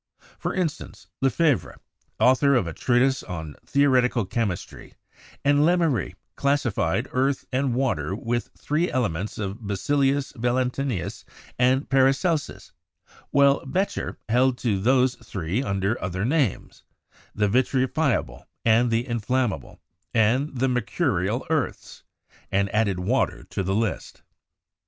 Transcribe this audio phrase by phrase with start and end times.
[0.39, 1.77] For instance, Lefevre,
[2.19, 4.93] author of a treatise on theoretical chem istry,
[5.45, 11.23] and Lemery classified earth and water with the three elements of Basilius Valentinus
[11.59, 12.71] and Paracelsus,
[13.29, 16.83] while Becher held to those three under other names—
[17.35, 19.81] the "veri fiable," the "inflammable,"
[20.15, 22.01] and the "mercurial" earths—
[22.51, 24.23] and added water to the list.